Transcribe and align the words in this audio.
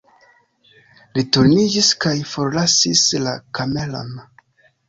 Li 1.17 1.25
turniĝis 1.37 1.91
kaj 2.05 2.15
forlasis 2.31 3.05
la 3.27 3.37
kameron. 3.59 4.13